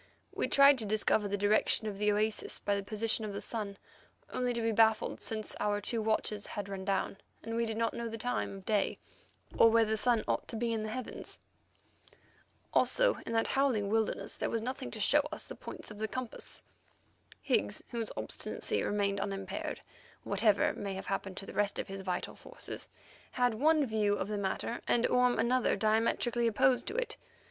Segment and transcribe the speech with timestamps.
[0.33, 3.77] We tried to discover the direction of the oasis by the position of the sun,
[4.33, 7.93] only to be baffled, since our two watches had run down, and we did not
[7.93, 8.97] know the time of day
[9.59, 11.37] or where the sun ought to be in the heavens.
[12.73, 16.07] Also, in that howling wilderness there was nothing to show us the points of the
[16.07, 16.63] compass.
[17.39, 19.81] Higgs, whose obstinacy remained unimpaired,
[20.23, 22.89] whatever may have happened to the rest of his vital forces,
[23.33, 27.17] had one view of the matter, and Orme another diametrically opposed to it.